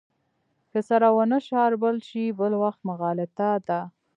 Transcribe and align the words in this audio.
که 0.71 0.79
سره 0.87 1.07
ونه 1.15 1.37
شاربل 1.47 1.95
شي 2.07 2.23
بل 2.39 2.53
وخت 2.63 2.81
مغالطه 2.89 3.49
ده. 3.67 3.79